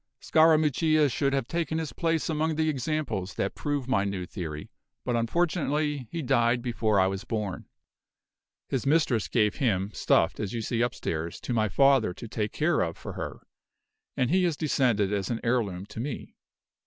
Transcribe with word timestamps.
"Scarammuccia 0.19 1.11
should 1.11 1.31
have 1.31 1.47
taken 1.47 1.77
his 1.77 1.93
place 1.93 2.27
among 2.27 2.55
the 2.55 2.69
examples 2.69 3.35
that 3.35 3.53
prove 3.53 3.87
my 3.87 4.03
new 4.03 4.25
theory; 4.25 4.71
but 5.05 5.15
unfortunately 5.15 6.07
he 6.11 6.23
died 6.23 6.63
before 6.63 6.99
I 6.99 7.05
was 7.05 7.23
born. 7.23 7.67
His 8.67 8.87
mistress 8.87 9.27
gave 9.27 9.57
him, 9.57 9.91
stuffed, 9.93 10.39
as 10.39 10.53
you 10.53 10.61
see 10.63 10.81
upstairs, 10.81 11.39
to 11.41 11.53
my 11.53 11.69
father 11.69 12.15
to 12.15 12.27
take 12.27 12.51
care 12.51 12.81
of 12.81 12.97
for 12.97 13.13
her, 13.13 13.41
and 14.17 14.31
he 14.31 14.43
has 14.45 14.57
descended 14.57 15.13
as 15.13 15.29
an 15.29 15.39
heirloom 15.43 15.85
to 15.85 15.99
me. 15.99 16.35